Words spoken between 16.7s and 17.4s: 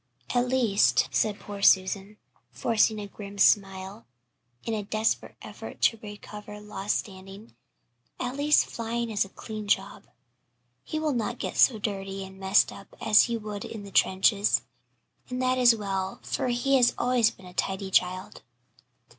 has always